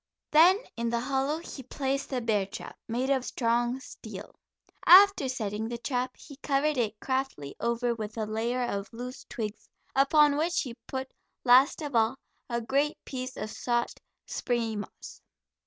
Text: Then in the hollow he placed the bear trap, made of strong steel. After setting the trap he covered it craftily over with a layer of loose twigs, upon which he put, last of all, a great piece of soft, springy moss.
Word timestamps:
Then 0.31 0.57
in 0.75 0.89
the 0.89 0.99
hollow 0.99 1.37
he 1.37 1.61
placed 1.61 2.09
the 2.09 2.21
bear 2.21 2.47
trap, 2.47 2.75
made 2.87 3.11
of 3.11 3.23
strong 3.23 3.79
steel. 3.79 4.33
After 4.83 5.29
setting 5.29 5.67
the 5.67 5.77
trap 5.77 6.17
he 6.17 6.37
covered 6.37 6.75
it 6.75 6.99
craftily 6.99 7.55
over 7.59 7.93
with 7.93 8.17
a 8.17 8.25
layer 8.25 8.63
of 8.63 8.91
loose 8.91 9.27
twigs, 9.29 9.69
upon 9.95 10.37
which 10.37 10.61
he 10.61 10.73
put, 10.87 11.11
last 11.43 11.83
of 11.83 11.95
all, 11.95 12.17
a 12.49 12.61
great 12.61 12.97
piece 13.05 13.37
of 13.37 13.51
soft, 13.51 14.01
springy 14.25 14.77
moss. 14.77 15.21